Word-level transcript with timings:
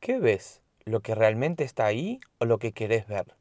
¿Qué 0.00 0.20
ves? 0.20 0.62
¿Lo 0.84 1.00
que 1.00 1.16
realmente 1.16 1.64
está 1.64 1.84
ahí 1.84 2.20
o 2.38 2.44
lo 2.44 2.58
que 2.58 2.72
querés 2.72 3.08
ver? 3.08 3.34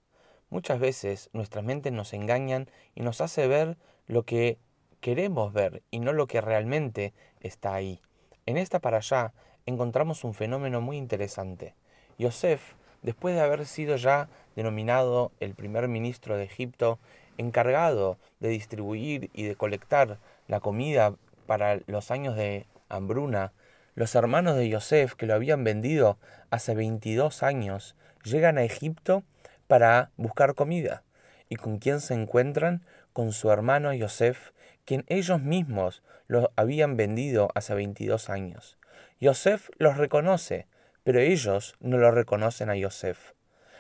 Muchas 0.50 0.80
veces 0.80 1.30
nuestras 1.32 1.64
mentes 1.64 1.94
nos 1.94 2.14
engañan 2.14 2.68
y 2.96 3.02
nos 3.02 3.22
hace 3.22 3.48
ver 3.48 3.78
lo 4.08 4.24
que 4.24 4.58
queremos 5.00 5.54
ver 5.54 5.84
y 5.92 6.00
no 6.00 6.14
lo 6.14 6.26
que 6.26 6.42
realmente 6.42 7.14
está 7.42 7.76
ahí. 7.76 8.02
En 8.48 8.58
esta 8.58 8.80
para 8.80 8.98
allá 8.98 9.34
encontramos 9.68 10.24
un 10.24 10.34
fenómeno 10.34 10.82
muy 10.82 10.98
interesante. 10.98 11.76
Yosef, 12.18 12.74
después 13.04 13.36
de 13.36 13.42
haber 13.42 13.68
sido 13.68 13.96
ya 13.96 14.28
denominado 14.56 15.32
el 15.40 15.54
primer 15.54 15.88
ministro 15.88 16.38
de 16.38 16.46
Egipto, 16.46 16.98
encargado 17.38 18.18
de 18.40 18.50
distribuir 18.50 19.30
y 19.32 19.44
de 19.44 19.56
colectar 19.56 20.18
la 20.48 20.60
comida 20.60 21.14
para 21.46 21.80
los 21.86 22.10
años 22.10 22.36
de 22.36 22.66
hambruna, 22.90 23.54
los 23.98 24.14
hermanos 24.14 24.56
de 24.56 24.70
Yosef, 24.70 25.16
que 25.16 25.26
lo 25.26 25.34
habían 25.34 25.64
vendido 25.64 26.20
hace 26.52 26.76
22 26.76 27.42
años, 27.42 27.96
llegan 28.24 28.60
a 28.60 28.64
Egipto 28.64 29.24
para 29.66 30.12
buscar 30.18 30.54
comida. 30.54 31.02
¿Y 31.50 31.56
con 31.56 31.80
quién 31.80 32.00
se 32.00 32.14
encuentran? 32.14 32.86
Con 33.12 33.32
su 33.32 33.50
hermano 33.50 33.92
Yosef, 33.96 34.52
quien 34.86 35.04
ellos 35.08 35.42
mismos 35.42 36.04
lo 36.28 36.52
habían 36.56 36.96
vendido 36.96 37.50
hace 37.56 37.74
22 37.74 38.30
años. 38.30 38.78
Yosef 39.20 39.72
los 39.80 39.98
reconoce, 39.98 40.68
pero 41.04 41.20
ellos 41.20 41.76
no 41.80 41.98
lo 41.98 42.12
reconocen 42.12 42.70
a 42.70 42.76
Yosef. 42.76 43.34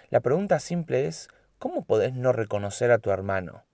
La 0.09 0.22
pregunta 0.22 0.58
simple 0.58 1.05
es, 1.05 1.27
¿cómo 1.59 1.86
podés 1.86 2.13
no 2.13 2.31
reconocer 2.34 2.89
a 2.89 2.97
tu 2.97 3.11
hermano? 3.11 3.66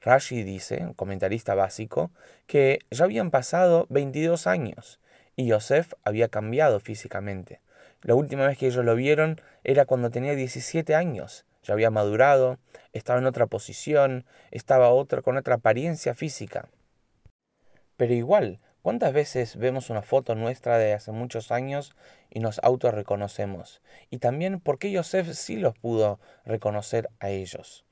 Rashi 0.00 0.44
dice, 0.44 0.78
un 0.80 0.94
comentarista 0.94 1.56
básico, 1.56 2.12
que 2.46 2.78
ya 2.88 3.04
habían 3.04 3.32
pasado 3.32 3.88
22 3.90 4.46
años 4.46 5.00
y 5.38 5.46
Yosef 5.46 5.92
había 6.02 6.26
cambiado 6.26 6.80
físicamente. 6.80 7.60
La 8.02 8.16
última 8.16 8.48
vez 8.48 8.58
que 8.58 8.66
ellos 8.66 8.84
lo 8.84 8.96
vieron 8.96 9.40
era 9.62 9.84
cuando 9.84 10.10
tenía 10.10 10.34
17 10.34 10.96
años. 10.96 11.46
Ya 11.62 11.74
había 11.74 11.92
madurado, 11.92 12.58
estaba 12.92 13.20
en 13.20 13.26
otra 13.26 13.46
posición, 13.46 14.26
estaba 14.50 14.88
otra, 14.88 15.22
con 15.22 15.36
otra 15.36 15.54
apariencia 15.54 16.12
física. 16.14 16.68
Pero 17.96 18.14
igual, 18.14 18.58
¿cuántas 18.82 19.12
veces 19.12 19.54
vemos 19.54 19.90
una 19.90 20.02
foto 20.02 20.34
nuestra 20.34 20.76
de 20.76 20.92
hace 20.92 21.12
muchos 21.12 21.52
años 21.52 21.94
y 22.30 22.40
nos 22.40 22.58
autorreconocemos? 22.64 23.80
Y 24.10 24.18
también, 24.18 24.58
¿por 24.58 24.80
qué 24.80 24.90
Yosef 24.90 25.32
sí 25.34 25.56
los 25.56 25.78
pudo 25.78 26.18
reconocer 26.46 27.10
a 27.20 27.30
ellos? 27.30 27.84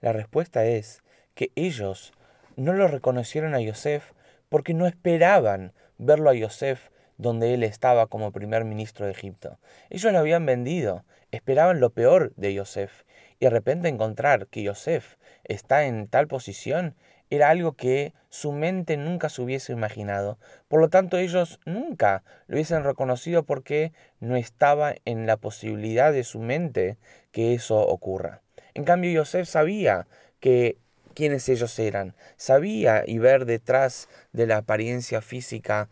La 0.00 0.12
respuesta 0.12 0.64
es 0.64 1.02
que 1.34 1.50
ellos 1.56 2.12
no 2.54 2.72
lo 2.72 2.86
reconocieron 2.86 3.56
a 3.56 3.60
Yosef 3.60 4.12
porque 4.48 4.74
no 4.74 4.86
esperaban 4.86 5.72
verlo 5.98 6.30
a 6.30 6.34
Yosef 6.34 6.90
donde 7.18 7.52
él 7.52 7.64
estaba 7.64 8.06
como 8.06 8.32
primer 8.32 8.64
ministro 8.64 9.04
de 9.04 9.12
Egipto. 9.12 9.58
Ellos 9.90 10.12
lo 10.12 10.18
habían 10.18 10.46
vendido, 10.46 11.04
esperaban 11.32 11.80
lo 11.80 11.90
peor 11.90 12.32
de 12.36 12.54
Yosef, 12.54 13.02
y 13.40 13.46
de 13.46 13.50
repente 13.50 13.88
encontrar 13.88 14.46
que 14.46 14.62
Yosef 14.62 15.16
está 15.44 15.84
en 15.84 16.08
tal 16.08 16.28
posición 16.28 16.94
era 17.30 17.50
algo 17.50 17.72
que 17.72 18.14
su 18.30 18.52
mente 18.52 18.96
nunca 18.96 19.28
se 19.28 19.42
hubiese 19.42 19.72
imaginado. 19.72 20.38
Por 20.68 20.80
lo 20.80 20.88
tanto, 20.88 21.18
ellos 21.18 21.60
nunca 21.66 22.22
lo 22.46 22.54
hubiesen 22.54 22.84
reconocido 22.84 23.42
porque 23.42 23.92
no 24.20 24.36
estaba 24.36 24.94
en 25.04 25.26
la 25.26 25.36
posibilidad 25.36 26.12
de 26.12 26.24
su 26.24 26.38
mente 26.38 26.96
que 27.30 27.54
eso 27.54 27.80
ocurra. 27.80 28.40
En 28.74 28.84
cambio, 28.84 29.10
Yosef 29.10 29.48
sabía 29.48 30.06
que 30.40 30.78
quiénes 31.18 31.48
ellos 31.48 31.76
eran. 31.80 32.14
Sabía 32.36 33.02
y 33.04 33.18
ver 33.18 33.44
detrás 33.44 34.08
de 34.32 34.46
la 34.46 34.58
apariencia 34.58 35.20
física, 35.20 35.88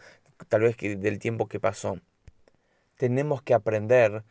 tal 0.49 0.61
vez 0.61 0.77
del 0.77 1.19
tiempo 1.19 1.49
que 1.49 1.59
pasó. 1.59 1.99
Tenemos 2.97 3.43
que 3.43 3.53
aprender 3.53 4.23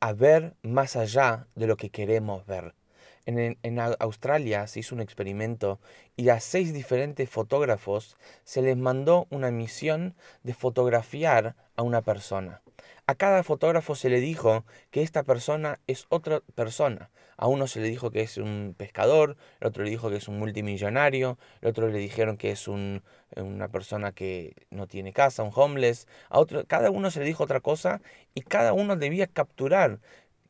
a 0.00 0.12
ver 0.12 0.52
más 0.60 0.94
allá 0.96 1.46
de 1.54 1.66
lo 1.66 1.78
que 1.78 1.88
queremos 1.88 2.44
ver. 2.44 2.74
En, 3.24 3.78
Australia 3.98 4.66
se 4.66 4.80
hizo 4.80 4.94
un 4.94 5.00
experimento 5.00 5.80
y 6.16 6.28
a 6.28 6.38
seis 6.38 6.74
diferentes 6.74 7.30
fotógrafos 7.30 8.18
se 8.44 8.60
les 8.60 8.76
mandó 8.76 9.28
una 9.30 9.50
misión 9.50 10.14
de 10.42 10.52
fotografiar 10.52 11.56
a 11.76 11.82
una 11.82 12.02
persona. 12.02 12.60
A 13.06 13.14
cada 13.14 13.42
fotógrafo 13.42 13.94
se 13.94 14.08
le 14.08 14.20
dijo 14.20 14.64
que 14.90 15.02
esta 15.02 15.22
persona 15.22 15.80
es 15.86 16.06
otra 16.08 16.40
persona. 16.54 17.10
A 17.36 17.48
uno 17.48 17.66
se 17.66 17.80
le 17.80 17.88
dijo 17.88 18.10
que 18.10 18.20
es 18.20 18.36
un 18.36 18.74
pescador, 18.76 19.36
el 19.60 19.68
otro 19.68 19.84
le 19.84 19.90
dijo 19.90 20.10
que 20.10 20.16
es 20.16 20.28
un 20.28 20.38
multimillonario, 20.38 21.38
el 21.60 21.68
otro 21.68 21.88
le 21.88 21.98
dijeron 21.98 22.36
que 22.36 22.52
es 22.52 22.68
un, 22.68 23.02
una 23.36 23.68
persona 23.68 24.12
que 24.12 24.54
no 24.70 24.86
tiene 24.86 25.12
casa, 25.12 25.42
un 25.42 25.52
homeless. 25.54 26.06
A 26.28 26.38
otro, 26.38 26.64
cada 26.66 26.90
uno 26.90 27.10
se 27.10 27.20
le 27.20 27.26
dijo 27.26 27.44
otra 27.44 27.60
cosa 27.60 28.00
y 28.34 28.42
cada 28.42 28.72
uno 28.72 28.96
debía 28.96 29.26
capturar, 29.26 29.98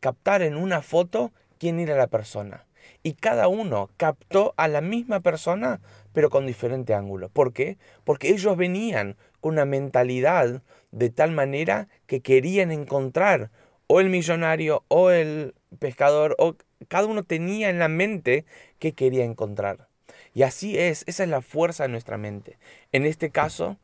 captar 0.00 0.42
en 0.42 0.56
una 0.56 0.82
foto 0.82 1.32
quién 1.58 1.81
era 1.81 1.97
la 1.97 2.08
persona. 2.08 2.66
Y 3.03 3.15
cada 3.15 3.48
uno 3.48 3.91
captó 3.97 4.54
a 4.56 4.69
la 4.69 4.81
misma 4.81 5.20
persona, 5.20 5.81
pero 6.12 6.31
con 6.31 6.47
diferente 6.47 6.94
ángulo. 6.94 7.28
¿Por 7.28 7.53
qué? 7.53 7.78
Porque 8.04 8.31
ellos 8.31 8.56
venían 8.56 9.16
con 9.41 9.54
una 9.54 9.65
mentalidad 9.65 10.62
de 10.91 11.10
tal 11.10 11.32
manera 11.32 11.88
que 12.06 12.20
querían 12.20 12.70
encontrar 12.70 13.50
o 13.87 14.00
el 14.00 14.09
millonario 14.09 14.84
o 14.88 15.10
el 15.10 15.54
pescador, 15.78 16.37
o 16.38 16.56
cada 16.88 17.06
uno 17.06 17.25
tenía 17.25 17.70
en 17.70 17.78
la 17.78 17.88
mente 17.88 18.44
que 18.78 18.93
quería 18.93 19.25
encontrar. 19.25 19.88
Y 20.34 20.43
así 20.44 20.78
es, 20.78 21.04
esa 21.06 21.25
es 21.25 21.28
la 21.28 21.43
fuerza 21.43 21.84
de 21.84 21.91
nuestra 21.91 22.16
mente. 22.16 22.59
En 22.93 23.04
este 23.04 23.31
caso, 23.31 23.78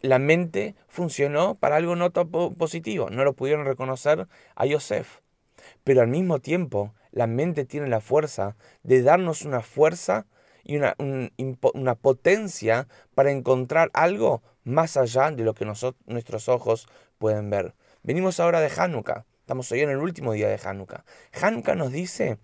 la 0.00 0.18
mente 0.18 0.74
funcionó 0.88 1.54
para 1.54 1.76
algo 1.76 1.96
no 1.96 2.12
positivo, 2.12 3.10
no 3.10 3.24
lo 3.24 3.32
pudieron 3.32 3.64
reconocer 3.64 4.28
a 4.54 4.66
Yosef. 4.66 5.20
Pero 5.84 6.02
al 6.02 6.08
mismo 6.08 6.38
tiempo, 6.38 6.94
la 7.10 7.26
mente 7.26 7.64
tiene 7.64 7.88
la 7.88 8.00
fuerza 8.00 8.56
de 8.82 9.02
darnos 9.02 9.42
una 9.42 9.60
fuerza 9.60 10.26
y 10.64 10.76
una, 10.76 10.94
una 11.74 11.94
potencia 11.94 12.88
para 13.14 13.30
encontrar 13.30 13.90
algo 13.94 14.42
más 14.64 14.96
allá 14.96 15.30
de 15.30 15.42
lo 15.42 15.54
que 15.54 15.64
nuestros 15.64 16.48
ojos 16.48 16.88
pueden 17.16 17.48
ver. 17.50 17.74
Venimos 18.02 18.38
ahora 18.38 18.60
de 18.60 18.70
Hanukkah. 18.74 19.24
Estamos 19.40 19.72
hoy 19.72 19.80
en 19.80 19.90
el 19.90 19.98
último 19.98 20.34
día 20.34 20.48
de 20.48 20.60
Hanukkah. 20.62 21.04
Hanukkah 21.40 21.74
nos 21.74 21.90
dice 21.90 22.38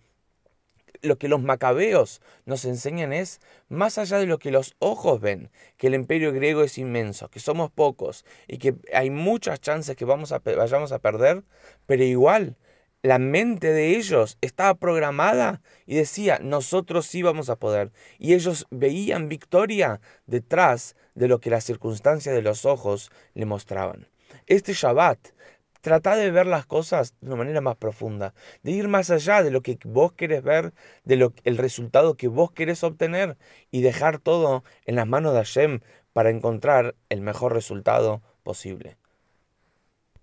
lo 1.02 1.18
que 1.18 1.28
los 1.28 1.42
macabeos 1.42 2.22
nos 2.46 2.64
enseñan 2.64 3.12
es, 3.12 3.40
más 3.68 3.98
allá 3.98 4.18
de 4.18 4.26
lo 4.26 4.38
que 4.38 4.50
los 4.50 4.74
ojos 4.78 5.20
ven, 5.20 5.50
que 5.76 5.88
el 5.88 5.94
imperio 5.94 6.32
griego 6.32 6.62
es 6.62 6.78
inmenso, 6.78 7.28
que 7.28 7.40
somos 7.40 7.70
pocos 7.70 8.24
y 8.48 8.58
que 8.58 8.74
hay 8.92 9.10
muchas 9.10 9.60
chances 9.60 9.96
que 9.96 10.04
vamos 10.04 10.32
a, 10.32 10.38
vayamos 10.38 10.92
a 10.92 10.98
perder, 10.98 11.44
pero 11.86 12.02
igual 12.04 12.56
la 13.04 13.18
mente 13.18 13.70
de 13.74 13.98
ellos 13.98 14.38
estaba 14.40 14.74
programada 14.76 15.60
y 15.84 15.94
decía, 15.94 16.38
nosotros 16.42 17.04
sí 17.04 17.20
vamos 17.22 17.50
a 17.50 17.56
poder. 17.56 17.92
Y 18.18 18.32
ellos 18.32 18.66
veían 18.70 19.28
victoria 19.28 20.00
detrás 20.26 20.96
de 21.14 21.28
lo 21.28 21.38
que 21.38 21.50
las 21.50 21.64
circunstancias 21.64 22.34
de 22.34 22.40
los 22.40 22.64
ojos 22.64 23.12
le 23.34 23.44
mostraban. 23.44 24.08
Este 24.46 24.72
Shabbat, 24.72 25.18
trata 25.82 26.16
de 26.16 26.30
ver 26.30 26.46
las 26.46 26.64
cosas 26.64 27.14
de 27.20 27.26
una 27.26 27.36
manera 27.36 27.60
más 27.60 27.76
profunda, 27.76 28.32
de 28.62 28.70
ir 28.70 28.88
más 28.88 29.10
allá 29.10 29.42
de 29.42 29.50
lo 29.50 29.60
que 29.60 29.78
vos 29.84 30.14
querés 30.14 30.42
ver, 30.42 30.72
de 31.04 31.16
lo, 31.16 31.34
el 31.44 31.58
resultado 31.58 32.16
que 32.16 32.28
vos 32.28 32.52
querés 32.52 32.82
obtener 32.84 33.36
y 33.70 33.82
dejar 33.82 34.18
todo 34.18 34.64
en 34.86 34.96
las 34.96 35.06
manos 35.06 35.34
de 35.34 35.40
Hashem 35.40 35.80
para 36.14 36.30
encontrar 36.30 36.94
el 37.10 37.20
mejor 37.20 37.52
resultado 37.52 38.22
posible. 38.42 38.96